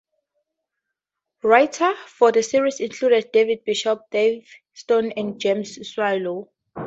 [1.43, 6.49] Writers for the series included David Bishop, Dave Stone and James Swallow.